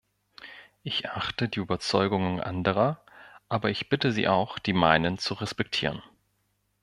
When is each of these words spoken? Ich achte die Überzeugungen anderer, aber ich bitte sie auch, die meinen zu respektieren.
Ich 0.81 1.11
achte 1.11 1.47
die 1.47 1.59
Überzeugungen 1.59 2.39
anderer, 2.41 3.03
aber 3.49 3.69
ich 3.69 3.87
bitte 3.87 4.11
sie 4.11 4.27
auch, 4.27 4.57
die 4.57 4.73
meinen 4.73 5.19
zu 5.19 5.35
respektieren. 5.35 6.01